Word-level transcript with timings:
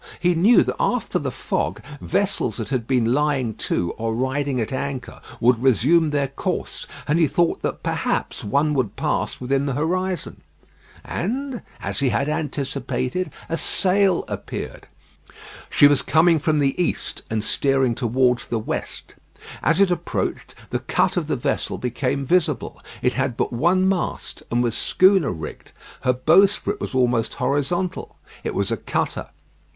He 0.19 0.33
knew 0.33 0.63
that 0.63 0.77
after 0.79 1.19
the 1.19 1.29
fog, 1.29 1.79
vessels 2.01 2.57
that 2.57 2.69
had 2.69 2.87
been 2.87 3.13
lying 3.13 3.53
to 3.57 3.91
or 3.99 4.15
riding 4.15 4.59
at 4.59 4.73
anchor 4.73 5.21
would 5.39 5.61
resume 5.61 6.09
their 6.09 6.29
course; 6.29 6.87
and 7.07 7.19
he 7.19 7.27
thought 7.27 7.61
that 7.61 7.83
perhaps 7.83 8.43
one 8.43 8.73
would 8.73 8.95
pass 8.95 9.39
within 9.39 9.67
the 9.67 9.75
horizon. 9.75 10.41
And, 11.03 11.61
as 11.81 11.99
he 11.99 12.09
had 12.09 12.27
anticipated, 12.27 13.29
a 13.47 13.57
sail 13.57 14.25
appeared. 14.27 14.87
She 15.69 15.85
was 15.87 16.01
coming 16.01 16.39
from 16.39 16.57
the 16.57 16.81
east 16.83 17.21
and 17.29 17.43
steering 17.43 17.93
towards 17.93 18.47
the 18.47 18.57
west. 18.57 19.13
As 19.61 19.79
it 19.79 19.91
approached 19.91 20.55
the 20.71 20.79
cut 20.79 21.15
of 21.15 21.27
the 21.27 21.35
vessel 21.35 21.77
became 21.77 22.25
visible. 22.25 22.81
It 23.03 23.13
had 23.13 23.37
but 23.37 23.53
one 23.53 23.87
mast, 23.87 24.41
and 24.49 24.63
was 24.63 24.75
schooner 24.75 25.31
rigged. 25.31 25.73
Her 26.01 26.13
bowsprit 26.13 26.81
was 26.81 26.95
almost 26.95 27.35
horizontal. 27.35 28.15
It 28.43 28.55
was 28.55 28.71
a 28.71 28.77
cutter. 28.77 29.29